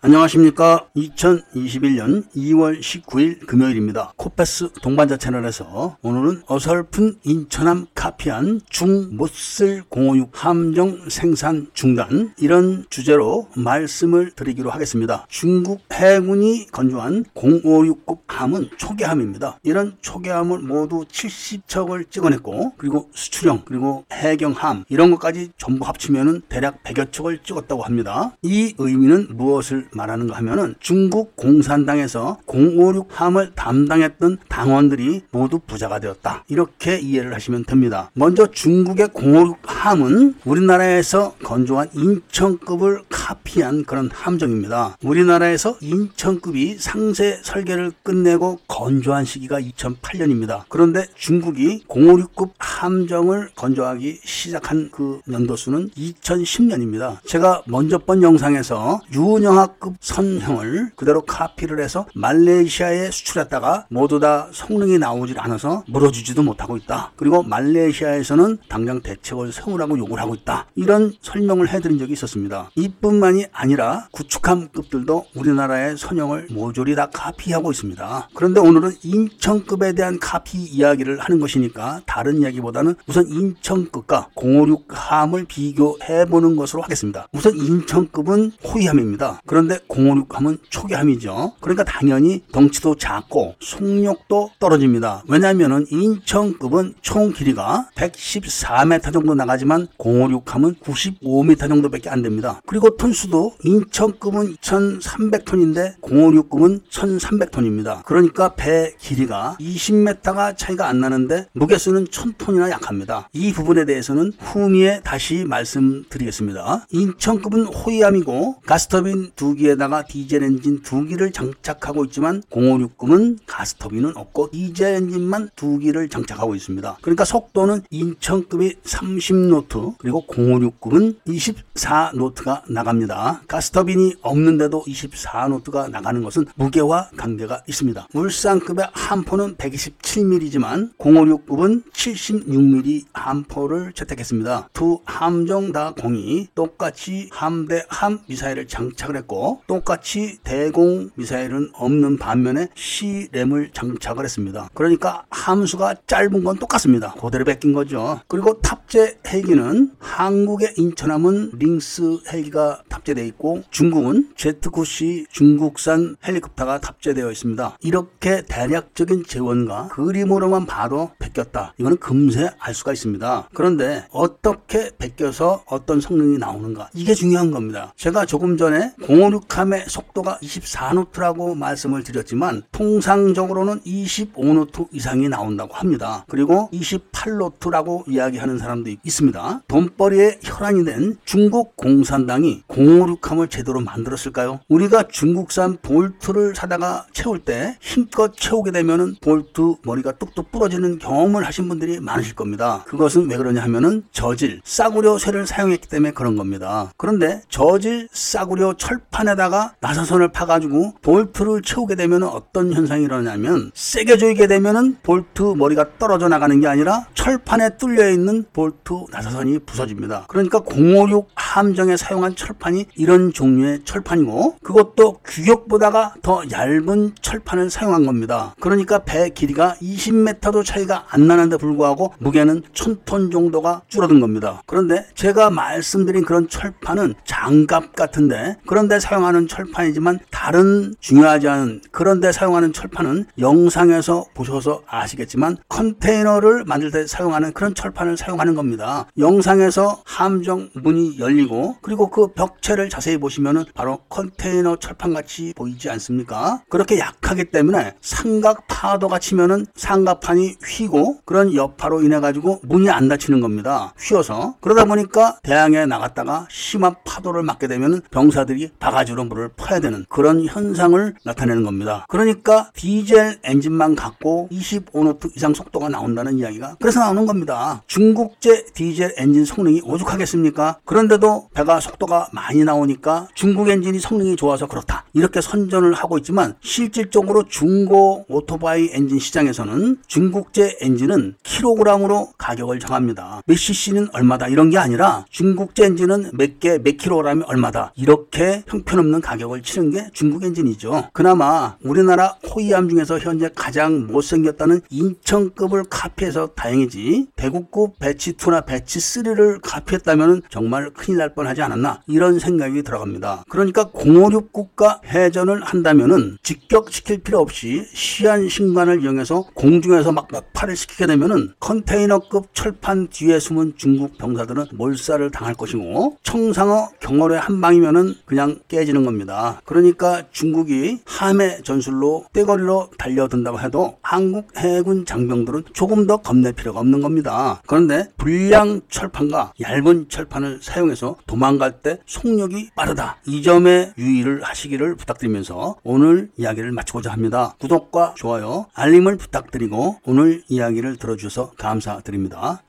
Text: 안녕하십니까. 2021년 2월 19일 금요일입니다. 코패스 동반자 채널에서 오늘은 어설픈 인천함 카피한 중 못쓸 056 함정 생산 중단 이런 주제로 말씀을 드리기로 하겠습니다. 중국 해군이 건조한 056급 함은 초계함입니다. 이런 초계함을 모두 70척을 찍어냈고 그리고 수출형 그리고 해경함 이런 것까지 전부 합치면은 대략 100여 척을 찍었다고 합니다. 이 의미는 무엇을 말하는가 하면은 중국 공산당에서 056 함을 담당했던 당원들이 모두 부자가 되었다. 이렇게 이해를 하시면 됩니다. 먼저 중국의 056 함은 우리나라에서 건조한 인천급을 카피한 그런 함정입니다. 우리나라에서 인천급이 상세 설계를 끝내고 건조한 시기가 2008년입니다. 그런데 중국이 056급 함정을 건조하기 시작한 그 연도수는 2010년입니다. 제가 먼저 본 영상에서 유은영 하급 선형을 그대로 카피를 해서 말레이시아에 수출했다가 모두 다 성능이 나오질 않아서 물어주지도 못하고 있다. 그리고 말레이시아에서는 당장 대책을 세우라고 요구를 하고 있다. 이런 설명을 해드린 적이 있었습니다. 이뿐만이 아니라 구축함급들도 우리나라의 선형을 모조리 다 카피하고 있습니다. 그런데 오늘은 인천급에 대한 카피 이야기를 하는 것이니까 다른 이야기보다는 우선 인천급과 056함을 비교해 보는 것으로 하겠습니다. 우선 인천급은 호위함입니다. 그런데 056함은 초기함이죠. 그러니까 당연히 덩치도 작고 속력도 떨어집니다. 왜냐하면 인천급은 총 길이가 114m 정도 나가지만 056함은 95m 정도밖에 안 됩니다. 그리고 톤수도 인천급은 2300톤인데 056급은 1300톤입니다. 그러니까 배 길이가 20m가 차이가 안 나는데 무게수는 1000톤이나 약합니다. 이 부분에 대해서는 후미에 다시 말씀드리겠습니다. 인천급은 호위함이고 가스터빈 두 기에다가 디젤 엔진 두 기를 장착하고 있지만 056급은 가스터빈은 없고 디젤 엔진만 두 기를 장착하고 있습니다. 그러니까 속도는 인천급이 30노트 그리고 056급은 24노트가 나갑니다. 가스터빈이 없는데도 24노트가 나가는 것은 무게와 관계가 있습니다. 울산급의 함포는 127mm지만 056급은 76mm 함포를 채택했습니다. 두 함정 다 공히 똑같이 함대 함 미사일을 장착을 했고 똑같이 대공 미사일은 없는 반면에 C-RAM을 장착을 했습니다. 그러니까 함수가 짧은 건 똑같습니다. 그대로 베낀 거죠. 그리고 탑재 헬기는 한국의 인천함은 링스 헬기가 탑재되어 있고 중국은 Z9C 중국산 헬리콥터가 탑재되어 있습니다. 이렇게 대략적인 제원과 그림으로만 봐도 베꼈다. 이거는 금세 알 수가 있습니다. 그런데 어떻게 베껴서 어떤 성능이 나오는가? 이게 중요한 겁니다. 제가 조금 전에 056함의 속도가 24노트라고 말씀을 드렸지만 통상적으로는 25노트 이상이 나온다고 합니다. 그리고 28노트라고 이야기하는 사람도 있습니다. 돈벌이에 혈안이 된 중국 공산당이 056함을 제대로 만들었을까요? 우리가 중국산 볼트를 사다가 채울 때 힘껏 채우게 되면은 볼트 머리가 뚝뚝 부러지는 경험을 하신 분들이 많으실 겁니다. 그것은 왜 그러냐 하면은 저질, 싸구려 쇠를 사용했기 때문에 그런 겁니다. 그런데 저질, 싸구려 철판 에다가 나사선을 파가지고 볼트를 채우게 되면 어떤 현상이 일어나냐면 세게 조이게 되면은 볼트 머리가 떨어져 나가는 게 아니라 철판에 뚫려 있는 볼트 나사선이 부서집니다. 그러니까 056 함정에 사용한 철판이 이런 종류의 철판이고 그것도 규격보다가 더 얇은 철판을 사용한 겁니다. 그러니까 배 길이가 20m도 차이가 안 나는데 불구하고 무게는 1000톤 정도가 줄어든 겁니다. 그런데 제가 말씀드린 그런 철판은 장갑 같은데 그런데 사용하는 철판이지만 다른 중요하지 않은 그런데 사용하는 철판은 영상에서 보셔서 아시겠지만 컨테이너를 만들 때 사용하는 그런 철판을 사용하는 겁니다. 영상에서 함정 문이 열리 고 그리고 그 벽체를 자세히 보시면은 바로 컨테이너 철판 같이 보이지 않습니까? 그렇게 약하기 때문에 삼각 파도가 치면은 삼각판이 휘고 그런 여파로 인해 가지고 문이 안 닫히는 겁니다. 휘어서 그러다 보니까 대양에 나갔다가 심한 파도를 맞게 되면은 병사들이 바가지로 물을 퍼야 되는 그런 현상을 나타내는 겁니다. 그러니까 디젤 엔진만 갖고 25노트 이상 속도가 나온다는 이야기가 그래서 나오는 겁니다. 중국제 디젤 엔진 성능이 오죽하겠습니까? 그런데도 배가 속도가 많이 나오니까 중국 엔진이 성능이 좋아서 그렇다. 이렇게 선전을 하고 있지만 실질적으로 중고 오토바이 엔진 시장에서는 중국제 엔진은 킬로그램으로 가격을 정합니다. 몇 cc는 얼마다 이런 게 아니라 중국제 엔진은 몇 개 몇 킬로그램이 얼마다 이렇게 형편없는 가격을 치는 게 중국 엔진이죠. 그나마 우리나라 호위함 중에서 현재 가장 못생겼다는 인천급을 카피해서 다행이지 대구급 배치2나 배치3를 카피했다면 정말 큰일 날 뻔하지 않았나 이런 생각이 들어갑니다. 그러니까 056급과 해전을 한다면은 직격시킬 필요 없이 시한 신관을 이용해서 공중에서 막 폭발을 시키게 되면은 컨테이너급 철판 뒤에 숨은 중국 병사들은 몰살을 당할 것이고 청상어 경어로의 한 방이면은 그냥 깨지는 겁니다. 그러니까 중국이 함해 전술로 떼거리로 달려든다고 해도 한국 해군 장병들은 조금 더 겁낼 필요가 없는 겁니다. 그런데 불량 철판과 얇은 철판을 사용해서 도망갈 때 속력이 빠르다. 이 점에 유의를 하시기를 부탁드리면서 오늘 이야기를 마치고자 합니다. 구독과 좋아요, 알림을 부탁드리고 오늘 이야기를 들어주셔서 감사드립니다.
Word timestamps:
안녕하십니까. 0.00 0.86
2021년 0.94 2.30
2월 2.30 2.78
19일 2.78 3.44
금요일입니다. 3.48 4.12
코패스 4.14 4.68
동반자 4.80 5.16
채널에서 5.16 5.96
오늘은 6.02 6.42
어설픈 6.46 7.16
인천함 7.24 7.86
카피한 7.96 8.60
중 8.70 9.16
못쓸 9.16 9.82
056 9.90 10.30
함정 10.34 11.08
생산 11.08 11.66
중단 11.74 12.32
이런 12.38 12.86
주제로 12.90 13.48
말씀을 13.56 14.30
드리기로 14.36 14.70
하겠습니다. 14.70 15.26
중국 15.28 15.80
해군이 15.92 16.68
건조한 16.70 17.24
056급 17.34 18.20
함은 18.28 18.70
초계함입니다. 18.76 19.58
이런 19.64 19.96
초계함을 20.00 20.60
모두 20.60 21.06
70척을 21.10 22.08
찍어냈고 22.08 22.74
그리고 22.76 23.10
수출형 23.14 23.62
그리고 23.64 24.04
해경함 24.12 24.84
이런 24.88 25.10
것까지 25.10 25.50
전부 25.58 25.84
합치면은 25.86 26.42
대략 26.48 26.84
100여 26.84 27.10
척을 27.10 27.42
찍었다고 27.42 27.82
합니다. 27.82 28.36
이 28.42 28.76
의미는 28.78 29.36
무엇을 29.36 29.87
말하는가 29.92 30.36
하면은 30.36 30.74
중국 30.80 31.36
공산당에서 31.36 32.38
056 32.46 33.08
함을 33.10 33.52
담당했던 33.54 34.38
당원들이 34.48 35.22
모두 35.30 35.58
부자가 35.58 35.98
되었다. 36.00 36.44
이렇게 36.48 36.98
이해를 36.98 37.34
하시면 37.34 37.64
됩니다. 37.64 38.10
먼저 38.14 38.46
중국의 38.46 39.10
056 39.14 39.58
함은 39.64 40.34
우리나라에서 40.44 41.34
건조한 41.42 41.88
인천급을 41.94 43.02
카피한 43.08 43.84
그런 43.84 44.10
함정입니다. 44.12 44.96
우리나라에서 45.02 45.76
인천급이 45.80 46.76
상세 46.78 47.38
설계를 47.42 47.92
끝내고 48.02 48.58
건조한 48.68 49.24
시기가 49.24 49.60
2008년입니다. 49.60 50.62
그런데 50.68 51.06
중국이 51.14 51.84
056급 51.88 52.50
함정을 52.58 53.50
건조하기 53.54 54.20
시작한 54.24 54.90
그 54.90 55.20
연도수는 55.30 55.90
2010년입니다. 55.90 57.18
제가 57.26 57.62
먼저 57.66 57.98
본 57.98 58.22
영상에서 58.22 59.00
유은영 59.12 59.58
하급 59.78 59.94
선형을 60.00 60.90
그대로 60.96 61.22
카피를 61.22 61.80
해서 61.80 62.06
말레이시아에 62.14 63.10
수출했다가 63.10 63.86
모두 63.90 64.18
다 64.18 64.48
성능이 64.52 64.98
나오질 64.98 65.38
않아서 65.38 65.84
물어주지도 65.88 66.42
못하고 66.42 66.76
있다. 66.76 67.12
그리고 67.16 67.42
말레이시아에서는 67.44 68.58
당장 68.68 69.00
대책을 69.00 69.52
세우라고 69.52 69.96
요구를 69.98 70.22
하고 70.22 70.34
있다. 70.34 70.66
이런 70.74 71.12
설명을 71.22 71.68
해드린 71.68 71.98
적이 71.98 72.12
있었습니다. 72.14 72.70
이뿐만이 72.74 73.46
아니라 73.52 74.08
구축함급들도 74.10 75.26
우리나라의 75.36 75.96
선형을 75.96 76.48
모조리 76.50 76.94
다 76.96 77.08
카피하고 77.12 77.70
있습니다. 77.70 78.28
그런데 78.34 78.60
오늘은 78.60 78.92
인천급에 79.02 79.92
대한 79.92 80.18
카피 80.18 80.58
이야기를 80.58 81.20
하는 81.20 81.38
것이니까 81.38 82.02
다른 82.06 82.40
이야기보다는 82.42 82.96
우선 83.06 83.28
인천급과 83.28 84.30
056함을 84.34 85.46
비교해 85.46 86.24
보는 86.26 86.56
것으로 86.56 86.82
하겠습니다. 86.82 87.28
우선 87.32 87.56
인천급은 87.56 88.52
호위함입니다. 88.64 89.40
그런데 89.46 89.67
056함은 89.68 90.58
초기함이죠. 90.70 91.54
그러니까 91.60 91.84
당연히 91.84 92.42
덩치도 92.52 92.96
작고 92.96 93.54
속력도 93.60 94.50
떨어집니다. 94.58 95.24
왜냐하면 95.28 95.86
인천급은 95.90 96.94
총 97.00 97.32
길이가 97.32 97.88
114m 97.94 99.12
정도 99.12 99.34
나가지만 99.34 99.88
056함은 99.98 100.80
95m 100.80 101.68
정도밖에 101.68 102.10
안 102.10 102.22
됩니다. 102.22 102.60
그리고 102.66 102.96
톤수도 102.96 103.54
인천급은 103.62 104.56
2300톤인데 104.56 106.00
056급은 106.00 106.82
1300톤입니다. 106.90 108.04
그러니까 108.04 108.54
배 108.54 108.94
길이가 108.98 109.56
20m가 109.60 110.56
차이가 110.56 110.88
안 110.88 111.00
나는데 111.00 111.46
무게수는 111.52 112.06
1000톤이나 112.06 112.70
약합니다. 112.70 113.28
이 113.32 113.52
부분에 113.52 113.84
대해서는 113.84 114.32
후미에 114.38 115.00
다시 115.02 115.44
말씀드리겠습니다. 115.44 116.86
인천급은 116.90 117.64
호위함이고 117.66 118.60
가스터빈 118.66 119.32
두 119.36 119.54
기에다가 119.58 120.04
디젤 120.04 120.42
엔진 120.42 120.82
두 120.82 121.04
기를 121.04 121.32
장착하고 121.32 122.04
있지만 122.06 122.42
056급은 122.50 123.38
가스터빈은 123.46 124.16
없고 124.16 124.50
디젤 124.50 124.94
엔진만 124.94 125.50
두 125.56 125.78
기를 125.78 126.08
장착하고 126.08 126.54
있습니다. 126.54 126.98
그러니까 127.02 127.24
속도는 127.24 127.82
인천급이 127.90 128.76
30노트 128.84 129.96
그리고 129.98 130.24
056급은 130.26 131.16
24노트가 131.26 132.62
나갑니다. 132.70 133.42
가스터빈이 133.46 134.14
없는데도 134.22 134.84
24노트가 134.86 135.90
나가는 135.90 136.22
것은 136.22 136.46
무게와 136.54 137.10
관계가 137.16 137.64
있습니다. 137.68 138.08
울산급의 138.14 138.88
함포는 138.92 139.56
127mm지만 139.56 140.96
056급은 140.98 141.82
76mm 141.92 143.04
함포를 143.12 143.92
채택했습니다. 143.92 144.70
두 144.72 145.00
함정 145.04 145.72
다 145.72 145.92
공히 145.98 146.48
똑같이 146.54 147.28
함대 147.32 147.84
함 147.88 148.20
미사일을 148.26 148.68
장착을 148.68 149.16
했고 149.16 149.47
똑같이 149.66 150.38
대공 150.44 151.10
미사일은 151.14 151.70
없는 151.72 152.18
반면에 152.18 152.68
C-RAM을 152.74 153.70
장착을 153.72 154.24
했습니다. 154.24 154.68
그러니까 154.74 155.24
함수가 155.30 155.96
짧은 156.06 156.44
건 156.44 156.58
똑같습니다. 156.58 157.14
그대로 157.14 157.44
베낀 157.44 157.72
거죠. 157.72 158.20
그리고 158.28 158.60
탑재 158.60 159.18
헬기는 159.26 159.92
한국의 159.98 160.74
인천함은 160.76 161.52
링스 161.58 162.20
헬기가 162.32 162.82
탑재되어 162.88 163.24
있고 163.24 163.62
중국은 163.70 164.30
Z9C 164.36 165.26
중국산 165.30 166.16
헬리콥터가 166.26 166.80
탑재되어 166.80 167.30
있습니다. 167.30 167.78
이렇게 167.80 168.42
대략적인 168.48 169.24
제원과 169.26 169.88
그림으로만 169.88 170.66
봐도 170.66 171.10
베꼈다. 171.18 171.74
이거는 171.78 171.98
금세 171.98 172.50
알 172.58 172.74
수가 172.74 172.92
있습니다. 172.92 173.48
그런데 173.54 174.06
어떻게 174.10 174.90
베껴서 174.96 175.64
어떤 175.66 176.00
성능이 176.00 176.38
나오는가? 176.38 176.88
이게 176.94 177.14
중요한 177.14 177.50
겁니다. 177.50 177.92
제가 177.96 178.26
조금 178.26 178.56
전에 178.56 178.92
056함의 179.38 179.88
속도가 179.88 180.38
24노트라고 180.42 181.56
말씀을 181.56 182.02
드렸지만 182.02 182.62
통상적으로는 182.72 183.80
25노트 183.80 184.88
이상이 184.92 185.28
나온다고 185.28 185.74
합니다. 185.74 186.24
그리고 186.28 186.68
28노트라고 186.72 188.04
이야기하는 188.08 188.58
사람도 188.58 188.90
있습니다. 189.04 189.62
돈벌이에 189.68 190.40
혈안이 190.42 190.84
된 190.84 191.16
중국 191.24 191.76
공산당이 191.76 192.64
056함을 192.68 193.50
제대로 193.50 193.80
만들었을까요? 193.80 194.60
우리가 194.68 195.04
중국산 195.08 195.78
볼트를 195.82 196.54
사다가 196.54 197.06
채울 197.12 197.38
때 197.38 197.76
힘껏 197.80 198.32
채우게 198.36 198.72
되면은 198.72 199.16
볼트 199.20 199.76
머리가 199.84 200.12
뚝뚝 200.12 200.50
부러지는 200.50 200.98
경험을 200.98 201.46
하신 201.46 201.68
분들이 201.68 202.00
많으실 202.00 202.34
겁니다. 202.34 202.84
그것은 202.86 203.30
왜 203.30 203.36
그러냐 203.36 203.62
하면은 203.62 204.04
저질, 204.12 204.60
싸구려 204.64 205.18
쇠를 205.18 205.46
사용했기 205.46 205.88
때문에 205.88 206.12
그런 206.12 206.36
겁니다. 206.36 206.92
그런데 206.96 207.42
저질, 207.48 208.08
싸구려 208.12 208.74
철판 208.76 209.27
에다가 209.28 209.74
나사선을 209.80 210.28
파가지고 210.28 210.94
볼트를 211.02 211.62
채우게 211.62 211.94
되면 211.94 212.22
어떤 212.22 212.72
현상이 212.72 213.04
일어나냐면 213.04 213.70
세게 213.74 214.16
조이게 214.18 214.46
되면은 214.46 214.98
볼트 215.02 215.42
머리가 215.56 215.98
떨어져 215.98 216.28
나가는 216.28 216.58
게 216.60 216.66
아니라 216.66 217.06
철판에 217.14 217.76
뚫려 217.76 218.10
있는 218.10 218.44
볼트 218.52 219.06
나사선이 219.10 219.60
부서집니다. 219.60 220.24
그러니까 220.28 220.60
056 220.60 221.28
함정에 221.48 221.96
사용한 221.96 222.36
철판이 222.36 222.86
이런 222.94 223.32
종류의 223.32 223.80
철판이고 223.84 224.58
그것도 224.62 225.20
규격보다가 225.24 226.14
더 226.22 226.42
얇은 226.50 227.14
철판을 227.22 227.70
사용한 227.70 228.04
겁니다. 228.04 228.54
그러니까 228.60 228.98
배 228.98 229.30
길이가 229.30 229.74
20m도 229.80 230.62
차이가 230.64 231.06
안 231.08 231.26
나는데 231.26 231.56
불구하고 231.56 232.12
무게는 232.18 232.62
1000톤 232.74 233.32
정도가 233.32 233.82
줄어든 233.88 234.20
겁니다. 234.20 234.62
그런데 234.66 235.06
제가 235.14 235.48
말씀드린 235.48 236.24
그런 236.24 236.48
철판은 236.48 237.14
장갑 237.24 237.96
같은데 237.96 238.56
그런데 238.66 239.00
사용하는 239.00 239.48
철판이지만 239.48 240.18
다른 240.30 240.94
중요하지 241.00 241.48
않은 241.48 241.80
그런데 241.90 242.30
사용하는 242.30 242.74
철판은 242.74 243.24
영상에서 243.38 244.26
보셔서 244.34 244.82
아시겠지만 244.86 245.56
컨테이너를 245.68 246.64
만들 246.66 246.90
때 246.90 247.06
사용하는 247.06 247.52
그런 247.54 247.74
철판을 247.74 248.18
사용하는 248.18 248.54
겁니다. 248.54 249.06
영상에서 249.16 250.02
함정 250.04 250.68
문이 250.74 251.18
열리 251.18 251.37
고 251.46 251.76
그리고 251.82 252.10
그 252.10 252.28
벽체를 252.32 252.88
자세히 252.88 253.18
보시면은 253.18 253.64
바로 253.74 253.98
컨테이너 254.08 254.76
철판 254.76 255.14
같이 255.14 255.52
보이지 255.56 255.90
않습니까? 255.90 256.62
그렇게 256.68 256.98
약하기 256.98 257.46
때문에 257.46 257.94
삼각 258.00 258.66
파도가 258.68 259.18
치면은 259.18 259.66
삼각판이 259.74 260.56
휘고 260.66 261.20
그런 261.24 261.54
여파로 261.54 262.02
인해 262.02 262.20
가지고 262.20 262.60
문이 262.62 262.90
안 262.90 263.08
닫히는 263.08 263.40
겁니다. 263.40 263.92
휘어서 263.98 264.56
그러다 264.60 264.84
보니까 264.84 265.38
대양에 265.42 265.86
나갔다가 265.86 266.46
심한 266.50 266.94
파도를 267.04 267.42
맞게 267.42 267.68
되면은 267.68 268.02
병사들이 268.10 268.70
바가지로 268.78 269.24
물을 269.24 269.50
퍼야 269.56 269.80
되는 269.80 270.04
그런 270.08 270.44
현상을 270.44 271.14
나타내는 271.24 271.64
겁니다. 271.64 272.06
그러니까 272.08 272.70
디젤 272.74 273.40
엔진만 273.44 273.94
갖고 273.94 274.48
25노트 274.50 275.36
이상 275.36 275.54
속도가 275.54 275.88
나온다는 275.88 276.38
이야기가 276.38 276.76
그래서 276.80 277.00
나오는 277.00 277.26
겁니다. 277.26 277.82
중국제 277.86 278.66
디젤 278.74 279.14
엔진 279.16 279.44
성능이 279.44 279.82
오죽하겠습니까? 279.84 280.78
그런데도 280.84 281.27
배가 281.54 281.80
속도가 281.80 282.28
많이 282.32 282.64
나오니까 282.64 283.28
중국 283.34 283.68
엔진이 283.68 283.98
성능이 284.00 284.36
좋아서 284.36 284.66
그렇다. 284.66 285.04
이렇게 285.12 285.40
선전을 285.40 285.92
하고 285.94 286.18
있지만 286.18 286.54
실질적으로 286.60 287.44
중고 287.48 288.24
오토바이 288.28 288.90
엔진 288.92 289.18
시장에서는 289.18 289.98
중국제 290.06 290.78
엔진은 290.80 291.36
킬로그램으로 291.42 292.30
가격을 292.38 292.78
정합니다. 292.78 293.42
몇 293.46 293.56
cc는 293.56 294.08
얼마다 294.12 294.48
이런 294.48 294.70
게 294.70 294.78
아니라 294.78 295.24
중국제 295.30 295.84
엔진은 295.84 296.30
몇 296.34 296.58
개 296.60 296.78
몇 296.78 296.96
킬로그램이 296.96 297.42
얼마다 297.46 297.92
이렇게 297.96 298.62
형편없는 298.66 299.20
가격을 299.20 299.62
치는 299.62 299.90
게 299.90 300.10
중국 300.12 300.44
엔진이죠. 300.44 301.08
그나마 301.12 301.76
우리나라 301.82 302.36
호위함 302.50 302.88
중에서 302.88 303.18
현재 303.18 303.50
가장 303.54 304.06
못생겼다는 304.06 304.80
인천급을 304.90 305.84
카피해서 305.90 306.48
다행이지 306.54 307.28
대구급 307.36 307.98
배치2나 307.98 308.64
배치3를 308.66 309.60
카피했다면 309.62 310.42
정말 310.50 310.90
큰일 310.90 311.17
날 311.18 311.34
뻔하지 311.34 311.62
않았나 311.62 312.00
이런 312.06 312.38
생각이 312.38 312.82
들어갑니다. 312.82 313.44
그러니까 313.48 313.90
056급과 313.92 315.00
해전을 315.04 315.62
한다면은 315.62 316.38
직격시킬 316.42 317.18
필요 317.18 317.40
없이 317.40 317.84
시한 317.92 318.48
신관을 318.48 319.02
이용해서 319.02 319.48
공중에서 319.54 320.12
막 320.12 320.28
폭발을 320.28 320.76
시키게 320.76 321.06
되면은 321.06 321.54
컨테이너급 321.60 322.54
철판 322.54 323.08
뒤에 323.08 323.38
숨은 323.38 323.74
중국 323.76 324.16
병사들은 324.18 324.66
몰살을 324.72 325.30
당할 325.30 325.54
것이고 325.54 326.18
청상어 326.22 326.90
경어로의 327.00 327.40
한 327.40 327.60
방이면은 327.60 328.14
그냥 328.24 328.60
깨지는 328.68 329.04
겁니다. 329.04 329.60
그러니까 329.64 330.24
중국이 330.30 331.00
함해 331.04 331.60
전술로 331.62 332.26
떼거리로 332.32 332.90
달려든다고 332.96 333.60
해도 333.60 333.97
한국 334.08 334.48
해군 334.56 335.04
장병들은 335.04 335.64
조금 335.74 336.06
더 336.06 336.16
겁낼 336.16 336.54
필요가 336.54 336.80
없는 336.80 337.02
겁니다. 337.02 337.60
그런데 337.66 338.08
불량 338.16 338.80
철판과 338.88 339.52
얇은 339.60 340.08
철판을 340.08 340.60
사용해서 340.62 341.16
도망갈 341.26 341.82
때 341.82 341.98
속력이 342.06 342.70
빠르다. 342.74 343.18
이 343.26 343.42
점에 343.42 343.92
유의를 343.98 344.42
하시기를 344.44 344.94
부탁드리면서 344.94 345.76
오늘 345.84 346.30
이야기를 346.38 346.72
마치고자 346.72 347.12
합니다. 347.12 347.54
구독과 347.60 348.14
좋아요, 348.16 348.64
알림을 348.72 349.18
부탁드리고 349.18 349.98
오늘 350.06 350.42
이야기를 350.48 350.96
들어주셔서 350.96 351.52
감사드립니다. 351.58 352.56